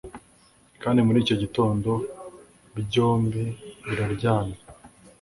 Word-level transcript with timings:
kandi 0.81 0.99
muri 1.07 1.17
icyo 1.23 1.35
gitondo 1.43 1.91
byombi 2.85 3.43
biraryamye 3.87 4.57